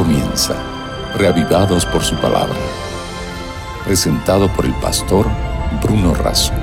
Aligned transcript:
comienza, 0.00 0.54
reavivados 1.18 1.84
por 1.84 2.00
su 2.00 2.16
palabra. 2.16 2.56
Presentado 3.84 4.46
por 4.56 4.64
el 4.64 4.72
pastor 4.80 5.26
Bruno 5.82 6.14
Razo. 6.14 6.54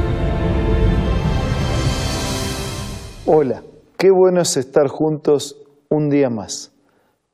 Hola, 3.28 3.62
qué 3.96 4.10
bueno 4.10 4.42
es 4.42 4.58
estar 4.58 4.88
juntos 4.88 5.56
un 5.88 6.10
día 6.10 6.32
más 6.32 6.74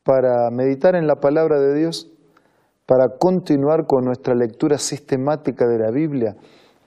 para 0.04 0.50
meditar 0.52 0.96
en 0.96 1.08
la 1.08 1.16
palabra 1.22 1.62
de 1.62 1.74
Dios, 1.74 2.12
para 2.86 3.08
continuar 3.18 3.86
con 3.88 4.04
nuestra 4.04 4.36
lectura 4.36 4.80
sistemática 4.80 5.66
de 5.68 5.80
la 5.80 5.92
Biblia 5.92 6.36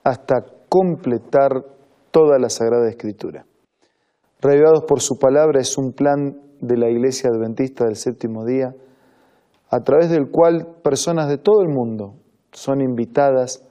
hasta 0.03 0.45
completar 0.69 1.63
toda 2.11 2.37
la 2.37 2.49
Sagrada 2.49 2.87
Escritura. 2.87 3.47
Reavivados 4.41 4.83
por 4.87 5.01
su 5.01 5.17
palabra 5.17 5.59
es 5.59 5.75
un 5.75 5.93
plan 5.93 6.39
de 6.61 6.77
la 6.77 6.87
Iglesia 6.87 7.31
Adventista 7.31 7.85
del 7.85 7.95
Séptimo 7.95 8.45
Día, 8.45 8.75
a 9.69 9.81
través 9.81 10.09
del 10.09 10.29
cual 10.29 10.67
personas 10.83 11.27
de 11.27 11.37
todo 11.37 11.61
el 11.61 11.69
mundo 11.69 12.15
son 12.51 12.81
invitadas 12.81 13.63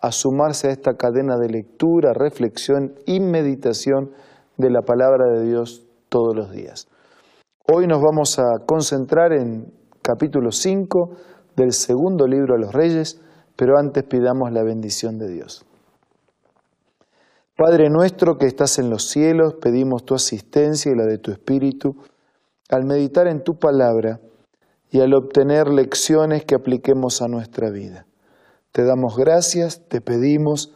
a 0.00 0.12
sumarse 0.12 0.68
a 0.68 0.70
esta 0.70 0.94
cadena 0.94 1.36
de 1.38 1.48
lectura, 1.48 2.12
reflexión 2.12 2.94
y 3.06 3.20
meditación 3.20 4.12
de 4.56 4.70
la 4.70 4.82
palabra 4.82 5.26
de 5.32 5.44
Dios 5.46 5.86
todos 6.08 6.36
los 6.36 6.52
días. 6.52 6.88
Hoy 7.66 7.86
nos 7.86 8.00
vamos 8.02 8.38
a 8.38 8.64
concentrar 8.66 9.32
en 9.32 9.72
capítulo 10.02 10.52
5 10.52 11.10
del 11.56 11.72
segundo 11.72 12.26
libro 12.26 12.54
de 12.54 12.60
los 12.60 12.72
Reyes, 12.72 13.20
pero 13.56 13.78
antes 13.78 14.04
pidamos 14.04 14.52
la 14.52 14.62
bendición 14.62 15.18
de 15.18 15.28
Dios. 15.28 15.64
Padre 17.56 17.88
nuestro 17.88 18.36
que 18.36 18.46
estás 18.46 18.78
en 18.78 18.90
los 18.90 19.08
cielos, 19.08 19.54
pedimos 19.54 20.04
tu 20.04 20.14
asistencia 20.14 20.92
y 20.92 20.96
la 20.96 21.06
de 21.06 21.18
tu 21.18 21.30
Espíritu 21.30 21.96
al 22.68 22.84
meditar 22.84 23.28
en 23.28 23.42
tu 23.42 23.58
palabra 23.58 24.20
y 24.94 25.00
al 25.00 25.12
obtener 25.12 25.66
lecciones 25.66 26.44
que 26.44 26.54
apliquemos 26.54 27.20
a 27.20 27.26
nuestra 27.26 27.68
vida. 27.68 28.06
Te 28.70 28.84
damos 28.84 29.16
gracias, 29.16 29.82
te 29.88 30.00
pedimos, 30.00 30.72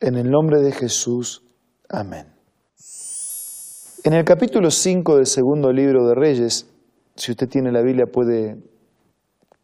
en 0.00 0.16
el 0.16 0.28
nombre 0.28 0.60
de 0.60 0.72
Jesús. 0.72 1.44
Amén. 1.88 2.26
En 4.02 4.12
el 4.12 4.24
capítulo 4.24 4.72
5 4.72 5.18
del 5.18 5.26
segundo 5.26 5.72
libro 5.72 6.04
de 6.08 6.16
Reyes, 6.16 6.66
si 7.14 7.30
usted 7.30 7.48
tiene 7.48 7.70
la 7.70 7.82
Biblia 7.82 8.06
puede 8.06 8.58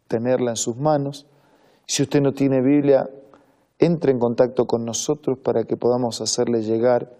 tenerla 0.07 0.51
en 0.51 0.55
sus 0.55 0.77
manos. 0.77 1.27
Si 1.85 2.01
usted 2.01 2.21
no 2.21 2.31
tiene 2.31 2.61
Biblia, 2.61 3.09
entre 3.77 4.13
en 4.13 4.19
contacto 4.19 4.67
con 4.67 4.85
nosotros 4.85 5.37
para 5.37 5.65
que 5.65 5.75
podamos 5.75 6.21
hacerle 6.21 6.61
llegar, 6.61 7.11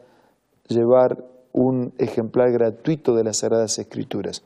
llevar 0.70 1.22
un 1.52 1.94
ejemplar 1.98 2.50
gratuito 2.54 3.14
de 3.14 3.26
las 3.26 3.40
Sagradas 3.40 3.78
Escrituras. 3.78 4.46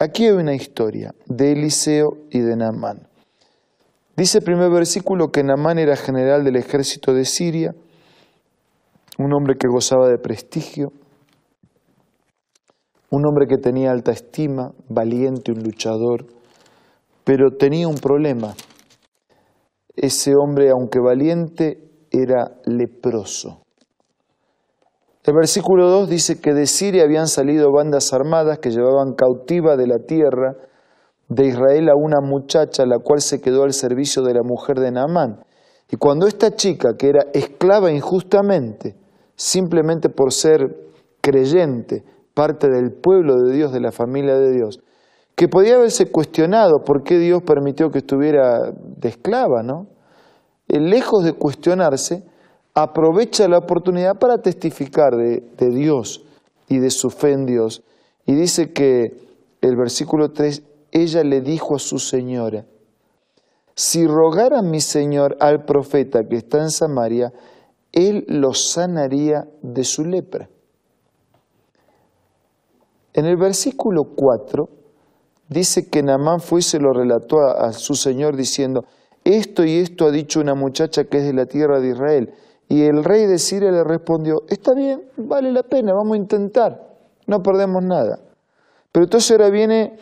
Aquí 0.00 0.26
hay 0.26 0.30
una 0.30 0.54
historia 0.54 1.12
de 1.26 1.50
Eliseo 1.50 2.18
y 2.30 2.38
de 2.38 2.54
Naamán. 2.54 3.08
Dice 4.16 4.38
el 4.38 4.44
primer 4.44 4.70
versículo 4.70 5.32
que 5.32 5.42
Naamán 5.42 5.80
era 5.80 5.96
general 5.96 6.44
del 6.44 6.54
ejército 6.54 7.12
de 7.12 7.24
Siria, 7.24 7.74
un 9.18 9.32
hombre 9.34 9.56
que 9.58 9.66
gozaba 9.66 10.08
de 10.08 10.18
prestigio, 10.18 10.92
un 13.10 13.26
hombre 13.26 13.48
que 13.48 13.56
tenía 13.56 13.90
alta 13.90 14.12
estima, 14.12 14.72
valiente, 14.88 15.50
un 15.50 15.64
luchador, 15.64 16.26
pero 17.24 17.50
tenía 17.58 17.88
un 17.88 17.96
problema. 17.96 18.54
Ese 19.96 20.36
hombre, 20.36 20.70
aunque 20.70 21.00
valiente, 21.00 21.80
era 22.12 22.52
leproso. 22.66 23.62
El 25.24 25.34
versículo 25.34 25.90
2 25.90 26.08
dice 26.08 26.40
que 26.40 26.54
de 26.54 26.66
Siria 26.66 27.04
habían 27.04 27.26
salido 27.26 27.72
bandas 27.72 28.12
armadas 28.12 28.58
que 28.60 28.70
llevaban 28.70 29.14
cautiva 29.14 29.76
de 29.76 29.86
la 29.86 29.98
tierra 29.98 30.56
de 31.28 31.46
Israel 31.46 31.88
a 31.90 31.96
una 31.96 32.20
muchacha, 32.22 32.86
la 32.86 32.98
cual 32.98 33.20
se 33.20 33.40
quedó 33.40 33.64
al 33.64 33.72
servicio 33.72 34.22
de 34.22 34.34
la 34.34 34.42
mujer 34.42 34.78
de 34.78 34.90
Naamán. 34.90 35.44
Y 35.90 35.96
cuando 35.96 36.26
esta 36.26 36.54
chica, 36.54 36.96
que 36.98 37.08
era 37.08 37.26
esclava 37.32 37.90
injustamente, 37.90 38.96
simplemente 39.34 40.08
por 40.08 40.32
ser 40.32 40.76
creyente, 41.20 42.04
parte 42.34 42.68
del 42.68 42.92
pueblo 42.92 43.36
de 43.42 43.52
Dios, 43.52 43.72
de 43.72 43.80
la 43.80 43.92
familia 43.92 44.36
de 44.36 44.52
Dios, 44.52 44.80
que 45.34 45.48
podía 45.48 45.76
haberse 45.76 46.10
cuestionado 46.10 46.82
por 46.84 47.02
qué 47.02 47.18
Dios 47.18 47.42
permitió 47.42 47.90
que 47.90 47.98
estuviera 47.98 48.72
de 48.72 49.08
esclava, 49.08 49.62
¿no? 49.62 49.86
Eh, 50.68 50.80
lejos 50.80 51.24
de 51.24 51.32
cuestionarse, 51.32 52.24
aprovecha 52.82 53.48
la 53.48 53.58
oportunidad 53.58 54.20
para 54.20 54.38
testificar 54.38 55.16
de, 55.16 55.70
Dios 55.70 56.24
y 56.68 56.78
de 56.78 56.90
su 56.90 57.10
fe 57.10 57.32
en 57.32 57.44
Dios. 57.44 57.82
Y 58.24 58.34
dice 58.34 58.72
que 58.72 59.18
el 59.60 59.76
versículo 59.76 60.30
3, 60.30 60.62
ella 60.92 61.24
le 61.24 61.40
dijo 61.40 61.74
a 61.74 61.80
su 61.80 61.98
señora, 61.98 62.64
si 63.74 64.06
rogara 64.06 64.62
mi 64.62 64.80
señor 64.80 65.36
al 65.40 65.64
profeta 65.64 66.26
que 66.28 66.36
está 66.36 66.58
en 66.58 66.70
Samaria, 66.70 67.32
él 67.92 68.24
lo 68.28 68.54
sanaría 68.54 69.48
de 69.60 69.82
su 69.82 70.04
lepra. 70.04 70.48
En 73.12 73.26
el 73.26 73.36
versículo 73.36 74.04
4 74.14 74.68
dice 75.48 75.88
que 75.88 76.04
Naamán 76.04 76.40
fue 76.40 76.60
y 76.60 76.62
se 76.62 76.78
lo 76.78 76.92
relató 76.92 77.40
a 77.40 77.72
su 77.72 77.96
señor 77.96 78.36
diciendo, 78.36 78.84
esto 79.24 79.64
y 79.64 79.78
esto 79.78 80.06
ha 80.06 80.10
dicho 80.12 80.40
una 80.40 80.54
muchacha 80.54 81.04
que 81.04 81.18
es 81.18 81.24
de 81.24 81.32
la 81.32 81.46
tierra 81.46 81.80
de 81.80 81.88
Israel. 81.88 82.34
Y 82.68 82.84
el 82.84 83.02
rey 83.02 83.26
de 83.26 83.38
Siria 83.38 83.70
le 83.70 83.82
respondió, 83.82 84.42
está 84.48 84.74
bien, 84.74 85.02
vale 85.16 85.52
la 85.52 85.62
pena, 85.62 85.94
vamos 85.94 86.14
a 86.14 86.18
intentar, 86.18 86.96
no 87.26 87.42
perdemos 87.42 87.82
nada. 87.82 88.18
Pero 88.92 89.04
entonces 89.04 89.30
ahora 89.30 89.50
viene 89.50 89.96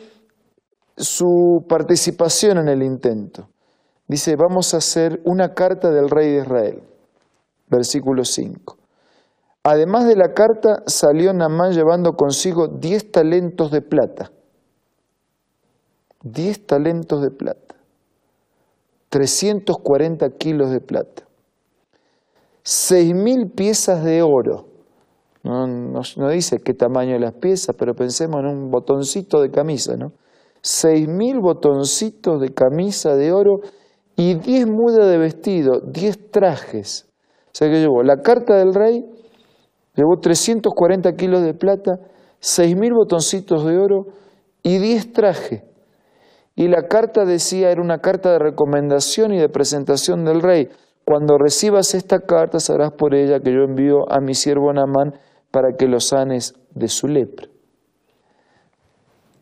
su 0.96 1.64
participación 1.68 2.58
en 2.58 2.68
el 2.68 2.82
intento. 2.82 3.48
Dice, 4.08 4.36
vamos 4.36 4.74
a 4.74 4.78
hacer 4.78 5.20
una 5.24 5.54
carta 5.54 5.90
del 5.90 6.08
rey 6.08 6.32
de 6.32 6.42
Israel. 6.42 6.82
Versículo 7.68 8.24
5. 8.24 8.76
Además 9.64 10.06
de 10.06 10.14
la 10.14 10.32
carta, 10.32 10.82
salió 10.86 11.32
Namán 11.32 11.72
llevando 11.72 12.12
consigo 12.12 12.68
diez 12.68 13.10
talentos 13.10 13.72
de 13.72 13.82
plata. 13.82 14.30
Diez 16.22 16.64
talentos 16.64 17.20
de 17.20 17.30
plata. 17.30 17.74
340 19.08 20.30
kilos 20.30 20.70
de 20.70 20.80
plata. 20.80 21.24
6.000 22.66 23.54
piezas 23.54 24.02
de 24.02 24.22
oro. 24.22 24.66
No, 25.44 25.68
no, 25.68 26.28
dice 26.30 26.58
qué 26.58 26.74
tamaño 26.74 27.12
de 27.12 27.20
las 27.20 27.34
piezas, 27.34 27.76
pero 27.78 27.94
pensemos 27.94 28.40
en 28.40 28.46
un 28.46 28.70
botoncito 28.72 29.40
de 29.40 29.52
camisa, 29.52 29.96
¿no? 29.96 30.12
6.000 30.64 31.40
botoncitos 31.40 32.40
de 32.40 32.52
camisa 32.52 33.14
de 33.14 33.30
oro 33.30 33.60
y 34.16 34.34
10 34.34 34.66
mudas 34.66 35.06
de 35.06 35.16
vestido, 35.16 35.80
10 35.80 36.32
trajes. 36.32 37.08
O 37.46 37.50
sea 37.52 37.68
que 37.68 37.78
llevó 37.78 38.02
la 38.02 38.16
carta 38.16 38.56
del 38.56 38.74
rey, 38.74 39.04
llevó 39.94 40.18
340 40.20 41.12
kilos 41.12 41.42
de 41.42 41.54
plata, 41.54 42.00
6.000 42.42 42.96
botoncitos 42.96 43.64
de 43.64 43.78
oro 43.78 44.06
y 44.64 44.78
10 44.78 45.12
trajes. 45.12 45.62
Y 46.56 46.66
la 46.66 46.88
carta 46.88 47.24
decía, 47.24 47.70
era 47.70 47.80
una 47.80 47.98
carta 47.98 48.32
de 48.32 48.40
recomendación 48.40 49.32
y 49.32 49.38
de 49.38 49.48
presentación 49.48 50.24
del 50.24 50.42
rey. 50.42 50.68
Cuando 51.08 51.38
recibas 51.38 51.94
esta 51.94 52.18
carta 52.18 52.58
sabrás 52.58 52.90
por 52.90 53.14
ella 53.14 53.38
que 53.38 53.52
yo 53.52 53.62
envío 53.62 54.10
a 54.10 54.20
mi 54.20 54.34
siervo 54.34 54.72
Namán 54.72 55.14
para 55.52 55.76
que 55.76 55.86
lo 55.86 56.00
sanes 56.00 56.54
de 56.74 56.88
su 56.88 57.06
lepra. 57.06 57.46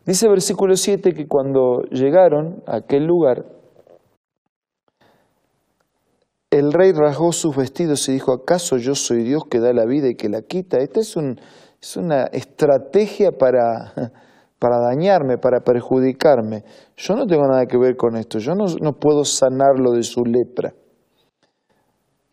Dice 0.05 0.29
versículo 0.29 0.77
7 0.77 1.15
que 1.15 1.27
cuando 1.27 1.81
llegaron 1.85 2.63
a 2.67 2.77
aquel 2.77 3.07
lugar, 3.07 3.47
el 6.51 6.71
rey 6.71 6.93
rasgó 6.93 7.33
sus 7.33 7.57
vestidos 7.57 8.07
y 8.11 8.13
dijo, 8.13 8.35
¿acaso 8.35 8.77
yo 8.77 8.95
soy 8.95 9.23
Dios 9.23 9.45
que 9.51 9.59
da 9.59 9.73
la 9.73 9.87
vida 9.87 10.09
y 10.09 10.17
que 10.17 10.29
la 10.29 10.43
quita? 10.43 10.77
Esta 10.81 11.01
es, 11.01 11.17
es 11.81 11.97
una 11.97 12.25
estrategia 12.25 13.33
para, 13.33 13.95
para 14.59 14.81
dañarme, 14.81 15.39
para 15.39 15.61
perjudicarme. 15.61 16.63
Yo 16.95 17.17
no 17.17 17.27
tengo 17.27 17.49
nada 17.49 17.65
que 17.65 17.79
ver 17.79 17.97
con 17.97 18.17
esto, 18.17 18.39
yo 18.39 18.55
no 18.55 18.93
puedo 18.99 19.25
sanarlo 19.25 19.93
de 19.93 20.03
su 20.03 20.27
lepra. 20.27 20.75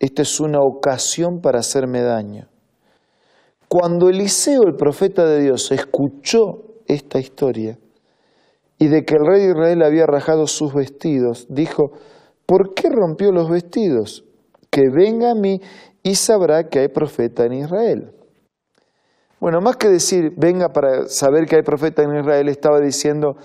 Esta 0.02 0.22
es 0.22 0.40
una 0.40 0.58
ocasión 0.58 1.40
para 1.40 1.60
hacerme 1.60 2.02
daño. 2.02 2.48
Cuando 3.68 4.08
Eliseo, 4.08 4.64
el 4.66 4.74
profeta 4.74 5.24
de 5.24 5.42
Dios, 5.42 5.70
escuchó 5.70 6.80
esta 6.88 7.20
historia 7.20 7.78
y 8.78 8.88
de 8.88 9.04
que 9.04 9.14
el 9.14 9.24
rey 9.24 9.42
de 9.42 9.52
Israel 9.52 9.82
había 9.84 10.06
rajado 10.06 10.48
sus 10.48 10.74
vestidos, 10.74 11.46
dijo, 11.48 11.92
¿por 12.46 12.74
qué 12.74 12.88
rompió 12.90 13.30
los 13.30 13.48
vestidos? 13.48 14.24
Que 14.70 14.82
venga 14.92 15.30
a 15.30 15.34
mí 15.36 15.60
y 16.02 16.16
sabrá 16.16 16.68
que 16.68 16.80
hay 16.80 16.88
profeta 16.88 17.44
en 17.44 17.52
Israel. 17.52 18.12
Bueno, 19.38 19.60
más 19.60 19.76
que 19.76 19.86
decir, 19.86 20.32
venga 20.36 20.70
para 20.70 21.06
saber 21.06 21.46
que 21.46 21.54
hay 21.54 21.62
profeta 21.62 22.02
en 22.02 22.18
Israel, 22.18 22.48
estaba 22.48 22.80
diciendo, 22.80 23.36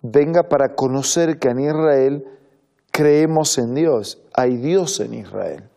venga 0.00 0.44
para 0.44 0.74
conocer 0.74 1.38
que 1.38 1.48
en 1.48 1.60
Israel 1.60 2.24
creemos 2.90 3.58
en 3.58 3.74
Dios, 3.74 4.22
hay 4.32 4.56
Dios 4.56 4.98
en 5.00 5.12
Israel. 5.12 5.69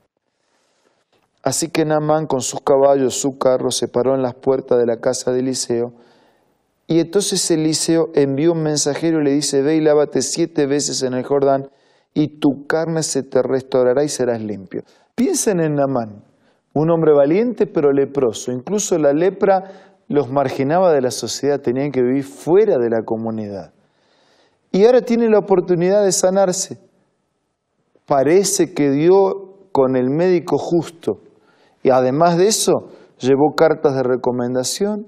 Así 1.44 1.68
que 1.68 1.84
Naamán 1.84 2.25
con 2.25 2.42
sus 2.42 2.62
caballos, 2.62 3.19
su 3.19 3.38
carro, 3.38 3.69
se 3.69 3.90
paró 3.90 4.16
en 4.16 4.22
las 4.22 4.34
puertas 4.34 4.80
de 4.80 4.86
la 4.86 5.01
casa 5.01 5.34
de 5.34 5.42
Eliseo 5.42 5.94
Y 6.88 7.00
entonces 7.01 7.51
Eliseo 7.51 8.12
envió 8.16 8.54
un 8.54 8.63
mensajero 8.63 9.19
y 9.19 9.25
le 9.25 9.31
dice, 9.31 9.62
ve 9.62 9.75
y 9.75 9.81
lávate 9.81 10.22
siete 10.22 10.66
veces 10.66 11.04
en 11.04 11.13
el 11.13 11.24
Jordán 11.24 11.69
y 12.13 12.40
tu 12.40 12.66
carne 12.66 13.04
se 13.04 13.24
te 13.24 13.42
restaurará 13.42 14.04
y 14.04 14.10
serás 14.10 14.42
limpio. 14.42 14.84
Piensen 15.16 15.60
en 15.60 15.75
Namán, 15.75 16.24
un 16.74 16.90
hombre 16.92 17.12
valiente 17.12 17.68
pero 17.68 17.92
leproso. 17.92 18.51
Incluso 18.51 18.98
la 18.98 19.13
lepra 19.13 19.98
los 20.07 20.30
marginaba 20.30 20.94
de 20.94 21.01
la 21.01 21.12
sociedad, 21.12 21.60
tenían 21.60 21.92
que 21.92 22.01
vivir 22.01 22.24
fuera 22.24 22.78
de 22.78 22.89
la 22.89 23.04
comunidad. 23.04 23.74
Y 24.72 24.86
ahora 24.86 25.01
tiene 25.01 25.30
la 25.30 25.39
oportunidad 25.39 26.04
de 26.04 26.12
sanarse. 26.12 26.80
Parece 28.06 28.74
que 28.74 28.92
dio 28.92 29.69
con 29.72 29.96
el 29.96 30.10
médico 30.10 30.57
justo. 30.57 31.19
Y 31.84 31.90
además 31.90 32.38
de 32.38 32.48
eso, 32.48 32.90
llevó 33.20 33.56
cartas 33.56 33.96
de 33.96 34.04
recomendación, 34.04 35.08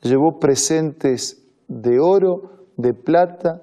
llevó 0.00 0.38
presentes 0.40 1.42
de 1.68 2.00
oro, 2.00 2.66
de 2.76 2.94
plata, 2.94 3.62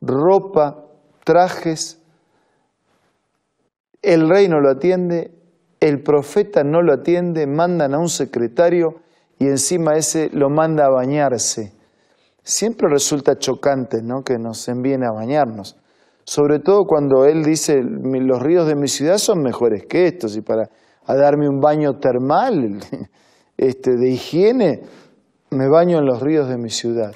ropa, 0.00 0.86
trajes. 1.24 2.00
El 4.02 4.28
rey 4.28 4.48
no 4.48 4.60
lo 4.60 4.70
atiende, 4.70 5.32
el 5.80 6.02
profeta 6.02 6.64
no 6.64 6.82
lo 6.82 6.94
atiende, 6.94 7.46
mandan 7.46 7.94
a 7.94 7.98
un 7.98 8.08
secretario 8.08 8.96
y 9.38 9.46
encima 9.46 9.96
ese 9.96 10.30
lo 10.32 10.48
manda 10.50 10.86
a 10.86 10.90
bañarse. 10.90 11.72
Siempre 12.42 12.88
resulta 12.88 13.38
chocante 13.38 14.02
¿no? 14.02 14.22
que 14.22 14.38
nos 14.38 14.66
envíen 14.68 15.04
a 15.04 15.12
bañarnos. 15.12 15.76
Sobre 16.24 16.58
todo 16.58 16.84
cuando 16.84 17.24
él 17.24 17.42
dice, 17.42 17.80
los 17.82 18.42
ríos 18.42 18.66
de 18.66 18.76
mi 18.76 18.88
ciudad 18.88 19.18
son 19.18 19.42
mejores 19.42 19.84
que 19.86 20.06
estos 20.06 20.36
y 20.36 20.42
para 20.42 20.68
darme 21.06 21.48
un 21.48 21.60
baño 21.60 21.98
termal 21.98 22.80
este, 23.56 23.96
de 23.96 24.10
higiene, 24.10 24.80
me 25.50 25.68
baño 25.68 25.98
en 25.98 26.06
los 26.06 26.20
ríos 26.20 26.48
de 26.48 26.56
mi 26.56 26.70
ciudad. 26.70 27.14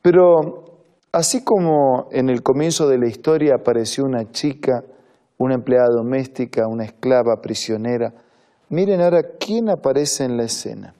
Pero 0.00 0.64
así 1.12 1.44
como 1.44 2.08
en 2.10 2.28
el 2.28 2.42
comienzo 2.42 2.88
de 2.88 2.98
la 2.98 3.08
historia 3.08 3.56
apareció 3.56 4.04
una 4.04 4.30
chica, 4.30 4.82
una 5.38 5.54
empleada 5.54 5.88
doméstica, 5.88 6.66
una 6.66 6.84
esclava 6.84 7.40
prisionera, 7.42 8.12
miren 8.68 9.00
ahora 9.00 9.22
quién 9.38 9.68
aparece 9.68 10.24
en 10.24 10.36
la 10.36 10.44
escena. 10.44 10.94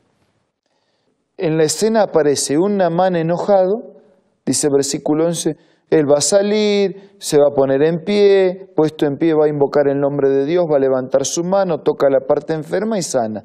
En 1.36 1.56
la 1.56 1.64
escena 1.64 2.02
aparece 2.02 2.58
un 2.58 2.76
Namán 2.76 3.16
enojado, 3.16 3.96
dice 4.44 4.68
versículo 4.70 5.26
11, 5.26 5.56
él 5.92 6.10
va 6.10 6.16
a 6.16 6.22
salir, 6.22 7.10
se 7.18 7.36
va 7.36 7.48
a 7.48 7.54
poner 7.54 7.82
en 7.82 8.02
pie, 8.02 8.66
puesto 8.74 9.04
en 9.04 9.18
pie 9.18 9.34
va 9.34 9.44
a 9.44 9.48
invocar 9.48 9.88
el 9.88 10.00
nombre 10.00 10.30
de 10.30 10.46
Dios, 10.46 10.64
va 10.64 10.76
a 10.76 10.80
levantar 10.80 11.26
su 11.26 11.44
mano, 11.44 11.82
toca 11.82 12.08
la 12.08 12.20
parte 12.20 12.54
enferma 12.54 12.96
y 12.96 13.02
sana. 13.02 13.44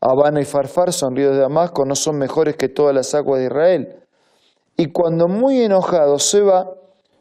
Habana 0.00 0.40
y 0.40 0.44
Farfar 0.44 0.92
son 0.92 1.16
ríos 1.16 1.32
de 1.32 1.40
Damasco, 1.40 1.84
no 1.84 1.96
son 1.96 2.16
mejores 2.16 2.54
que 2.54 2.68
todas 2.68 2.94
las 2.94 3.12
aguas 3.12 3.40
de 3.40 3.46
Israel. 3.46 3.96
Y 4.76 4.92
cuando 4.92 5.26
muy 5.26 5.60
enojado 5.60 6.20
se 6.20 6.42
va, 6.42 6.70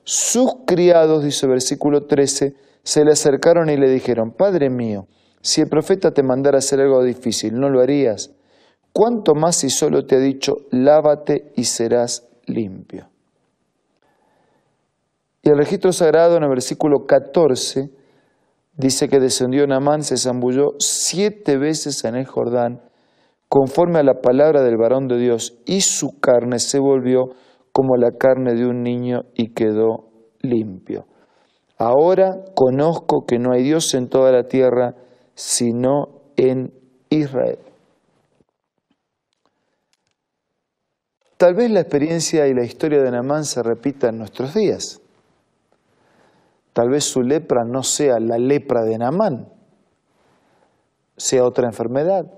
sus 0.03 0.57
criados, 0.67 1.23
dice 1.23 1.47
versículo 1.47 2.05
13, 2.05 2.53
se 2.83 3.03
le 3.03 3.13
acercaron 3.13 3.71
y 3.71 3.75
le 3.75 3.89
dijeron, 3.89 4.33
Padre 4.37 4.69
mío, 4.69 5.07
si 5.41 5.61
el 5.61 5.67
profeta 5.67 6.11
te 6.11 6.21
mandara 6.21 6.59
hacer 6.59 6.79
algo 6.79 7.01
difícil, 7.03 7.55
¿no 7.55 7.71
lo 7.71 7.81
harías? 7.81 8.35
¿Cuánto 8.93 9.33
más 9.33 9.55
si 9.55 9.71
solo 9.71 10.05
te 10.05 10.17
ha 10.17 10.19
dicho, 10.19 10.57
lávate 10.69 11.53
y 11.55 11.63
serás 11.63 12.29
limpio? 12.45 13.09
Y 15.47 15.49
el 15.49 15.59
registro 15.59 15.93
sagrado 15.93 16.35
en 16.35 16.43
el 16.43 16.49
versículo 16.49 17.05
14 17.05 17.89
dice 18.75 19.07
que 19.07 19.21
descendió 19.21 19.65
Namán, 19.65 20.03
se 20.03 20.17
zambulló 20.17 20.73
siete 20.77 21.57
veces 21.57 22.03
en 22.03 22.15
el 22.15 22.25
Jordán, 22.25 22.81
conforme 23.47 23.99
a 23.99 24.03
la 24.03 24.15
palabra 24.15 24.61
del 24.61 24.75
varón 24.75 25.07
de 25.07 25.17
Dios, 25.17 25.57
y 25.65 25.79
su 25.79 26.19
carne 26.19 26.59
se 26.59 26.79
volvió 26.79 27.29
como 27.71 27.95
la 27.95 28.11
carne 28.11 28.55
de 28.55 28.65
un 28.65 28.83
niño 28.83 29.21
y 29.35 29.53
quedó 29.53 30.09
limpio. 30.41 31.07
Ahora 31.77 32.43
conozco 32.53 33.23
que 33.25 33.39
no 33.39 33.53
hay 33.53 33.63
Dios 33.63 33.93
en 33.93 34.09
toda 34.09 34.33
la 34.33 34.49
tierra, 34.49 34.95
sino 35.33 36.23
en 36.35 36.73
Israel. 37.09 37.59
Tal 41.37 41.55
vez 41.55 41.71
la 41.71 41.79
experiencia 41.79 42.47
y 42.47 42.53
la 42.53 42.65
historia 42.65 43.01
de 43.01 43.11
Namán 43.11 43.45
se 43.45 43.63
repita 43.63 44.09
en 44.09 44.17
nuestros 44.17 44.53
días. 44.53 44.99
Tal 46.77 46.89
vez 46.89 47.05
su 47.05 47.23
lepra 47.23 47.63
no 47.65 47.81
sea 47.81 48.19
la 48.19 48.37
lepra 48.37 48.83
de 48.83 48.99
Namán, 48.99 49.51
sea 51.15 51.43
otra 51.43 51.65
enfermedad, 51.65 52.31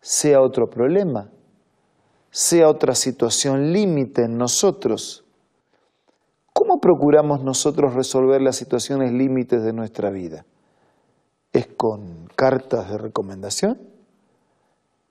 sea 0.00 0.40
otro 0.40 0.68
problema, 0.68 1.30
sea 2.28 2.68
otra 2.68 2.96
situación 2.96 3.72
límite 3.72 4.24
en 4.24 4.36
nosotros. 4.36 5.24
¿Cómo 6.52 6.80
procuramos 6.80 7.44
nosotros 7.44 7.94
resolver 7.94 8.42
las 8.42 8.56
situaciones 8.56 9.12
límites 9.12 9.62
de 9.62 9.72
nuestra 9.72 10.10
vida? 10.10 10.44
¿Es 11.52 11.68
con 11.68 12.26
cartas 12.34 12.90
de 12.90 12.98
recomendación? 12.98 13.80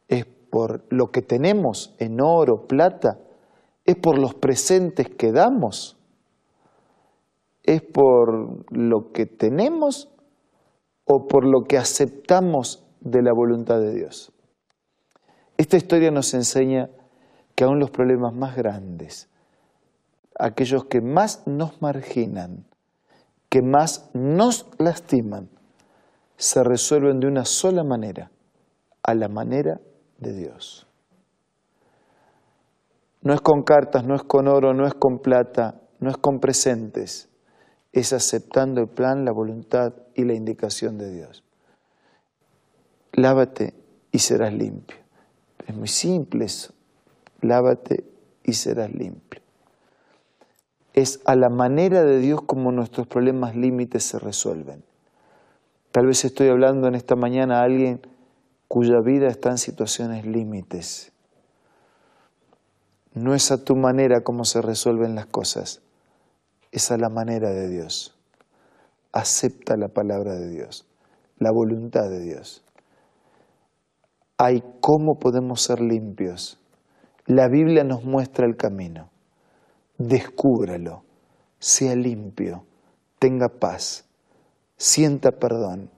¿Es 0.10 0.26
por 0.26 0.84
lo 0.90 1.10
que 1.10 1.22
tenemos 1.22 1.96
en 2.00 2.20
oro, 2.20 2.68
plata? 2.68 3.18
¿Es 3.86 3.96
por 3.96 4.18
los 4.18 4.34
presentes 4.34 5.08
que 5.08 5.31
damos? 5.31 5.96
¿Es 7.66 7.82
por 7.82 8.72
lo 8.72 9.12
que 9.12 9.26
tenemos 9.26 10.10
o 11.04 11.28
por 11.28 11.46
lo 11.46 11.64
que 11.64 11.78
aceptamos 11.78 12.86
de 13.00 13.24
la 13.24 13.34
voluntad 13.34 13.80
de 13.80 13.94
Dios? 13.94 14.32
Esta 15.58 15.78
historia 15.78 16.12
nos 16.12 16.34
enseña 16.36 16.90
que 17.56 17.64
aún 17.64 17.80
los 17.80 17.90
problemas 17.90 18.34
más 18.36 18.56
grandes, 18.56 19.30
aquellos 20.38 20.86
que 20.86 21.02
más 21.02 21.48
nos 21.48 21.82
marginan, 21.82 22.66
que 23.50 23.62
más 23.62 24.12
nos 24.14 24.68
lastiman, 24.78 25.50
se 26.38 26.64
resuelven 26.64 27.20
de 27.20 27.28
una 27.28 27.46
sola 27.46 27.84
manera, 27.84 28.30
a 29.02 29.16
la 29.16 29.30
manera 29.30 29.80
de 30.20 30.34
Dios. 30.34 30.88
No 33.22 33.34
es 33.34 33.42
con 33.42 33.64
cartas, 33.64 34.04
no 34.04 34.14
es 34.14 34.24
con 34.24 34.48
oro, 34.48 34.74
no 34.74 34.86
es 34.86 34.94
con 34.94 35.20
plata, 35.20 35.82
no 36.00 36.12
es 36.12 36.18
con 36.18 36.40
presentes, 36.40 37.30
es 37.95 38.12
aceptando 38.12 38.81
el 38.81 38.89
plan, 38.89 39.24
la 39.24 39.31
voluntad 39.31 39.94
y 40.15 40.25
la 40.25 40.33
indicación 40.33 40.97
de 40.97 41.13
Dios. 41.13 41.45
Lávate 43.13 43.74
y 44.12 44.19
serás 44.19 44.53
limpio. 44.53 44.97
Es 45.65 45.74
muy 45.74 45.88
simple 45.88 46.44
eso. 46.44 46.74
Lávate 47.39 48.04
y 48.44 48.52
serás 48.52 48.94
limpio. 48.94 49.42
Es 50.94 51.21
a 51.23 51.37
la 51.37 51.47
manera 51.47 52.04
de 52.04 52.19
Dios 52.19 52.42
como 52.42 52.73
nuestros 52.73 53.07
problemas 53.07 53.56
límites 53.56 54.04
se 54.04 54.19
resuelven. 54.19 54.83
Tal 55.92 56.06
vez 56.06 56.25
estoy 56.25 56.49
hablando 56.49 56.90
en 56.90 56.95
esta 56.95 57.16
mañana 57.16 57.61
a 57.61 57.64
alguien 57.64 58.02
cuya 58.68 58.99
vida 58.99 59.28
está 59.28 59.52
en 59.52 59.57
situaciones 59.57 60.25
límites. 60.25 61.14
No 63.14 63.33
es 63.33 63.52
a 63.52 63.64
tu 63.64 63.78
manera 63.78 64.19
como 64.19 64.44
se 64.44 64.61
resuelven 64.61 65.16
las 65.16 65.28
cosas 65.28 65.84
es 66.76 66.92
a 66.92 66.98
la 66.98 67.08
manera 67.08 67.52
de 67.52 67.70
Dios. 67.70 68.18
Acepta 69.14 69.78
la 69.78 69.88
palabra 69.88 70.36
de 70.36 70.50
Dios, 70.50 70.86
la 71.38 71.52
voluntad 71.52 72.10
de 72.10 72.20
Dios. 72.20 72.66
Hay 74.38 74.62
cómo 74.82 75.18
podemos 75.18 75.62
ser 75.62 75.80
limpios. 75.80 76.60
La 77.28 77.48
Biblia 77.48 77.86
nos 77.86 78.04
muestra 78.04 78.46
el 78.46 78.58
camino. 78.58 79.10
Descúbralo, 79.98 81.04
sea 81.60 81.96
limpio, 81.96 82.66
tenga 83.20 83.48
paz, 83.48 84.04
sienta 84.76 85.32
perdón, 85.32 85.90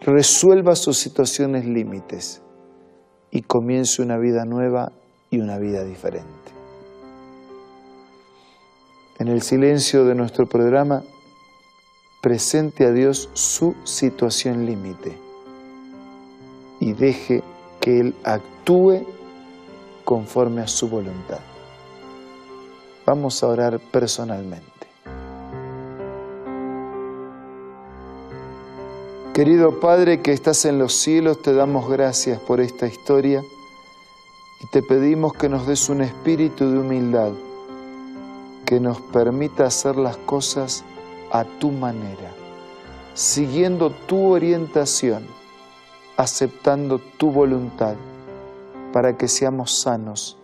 resuelva 0.00 0.76
sus 0.76 0.98
situaciones 0.98 1.66
límites 1.66 2.40
y 3.32 3.42
comience 3.42 4.00
una 4.00 4.16
vida 4.16 4.44
nueva 4.44 4.92
y 5.30 5.40
una 5.40 5.58
vida 5.58 5.82
diferente 5.82 6.63
en 9.18 9.28
el 9.28 9.42
silencio 9.42 10.04
de 10.04 10.14
nuestro 10.14 10.46
programa, 10.46 11.02
presente 12.20 12.86
a 12.86 12.92
Dios 12.92 13.28
su 13.34 13.74
situación 13.84 14.66
límite 14.66 15.16
y 16.80 16.92
deje 16.92 17.42
que 17.80 18.00
Él 18.00 18.14
actúe 18.24 19.06
conforme 20.04 20.62
a 20.62 20.66
su 20.66 20.88
voluntad. 20.88 21.40
Vamos 23.06 23.42
a 23.42 23.48
orar 23.48 23.78
personalmente. 23.78 24.72
Querido 29.34 29.80
Padre 29.80 30.20
que 30.20 30.32
estás 30.32 30.64
en 30.64 30.78
los 30.78 30.94
cielos, 30.94 31.42
te 31.42 31.52
damos 31.52 31.88
gracias 31.90 32.38
por 32.40 32.60
esta 32.60 32.86
historia 32.86 33.42
y 34.62 34.66
te 34.68 34.82
pedimos 34.82 35.34
que 35.34 35.48
nos 35.48 35.66
des 35.66 35.88
un 35.88 36.02
espíritu 36.02 36.70
de 36.70 36.78
humildad 36.78 37.32
que 38.64 38.80
nos 38.80 39.00
permita 39.00 39.66
hacer 39.66 39.96
las 39.96 40.16
cosas 40.16 40.84
a 41.30 41.44
tu 41.44 41.70
manera, 41.70 42.32
siguiendo 43.14 43.90
tu 43.90 44.28
orientación, 44.28 45.26
aceptando 46.16 46.98
tu 46.98 47.30
voluntad, 47.30 47.96
para 48.92 49.16
que 49.16 49.28
seamos 49.28 49.80
sanos, 49.80 50.38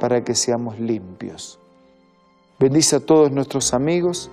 para 0.00 0.24
que 0.24 0.34
seamos 0.34 0.78
limpios. 0.78 1.58
Bendice 2.58 2.96
a 2.96 3.00
todos 3.00 3.30
nuestros 3.30 3.72
amigos 3.72 4.30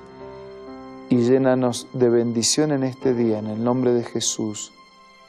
y 1.10 1.18
llénanos 1.18 1.88
de 1.94 2.10
bendición 2.10 2.72
en 2.72 2.84
este 2.84 3.14
día, 3.14 3.40
en 3.40 3.48
el 3.48 3.64
nombre 3.64 3.94
de 3.94 4.04
Jesús. 4.04 4.74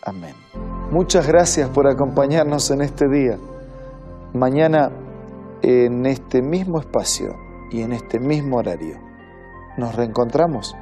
Amén. 0.03 0.35
Muchas 0.91 1.27
gracias 1.27 1.69
por 1.69 1.87
acompañarnos 1.87 2.71
en 2.71 2.81
este 2.81 3.09
día. 3.09 3.39
Mañana 4.33 4.91
en 5.63 6.07
este 6.07 6.41
mismo 6.41 6.81
espacio 6.81 7.48
y 7.71 7.83
en 7.83 7.93
este 7.93 8.19
mismo 8.19 8.57
horario 8.57 8.99
nos 9.77 9.95
reencontramos 9.95 10.77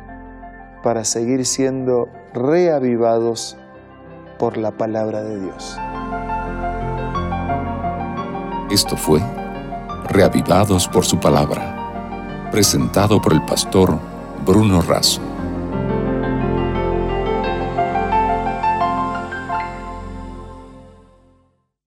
para 0.83 1.05
seguir 1.05 1.45
siendo 1.45 2.09
reavivados 2.33 3.57
por 4.39 4.57
la 4.57 4.73
palabra 4.73 5.23
de 5.23 5.41
Dios. 5.41 5.79
Esto 8.71 8.97
fue 8.97 9.21
Reavivados 10.09 10.87
por 10.87 11.05
su 11.05 11.19
palabra, 11.19 12.49
presentado 12.53 13.21
por 13.21 13.33
el 13.33 13.45
pastor 13.45 13.99
Bruno 14.45 14.81
Razo. 14.81 15.26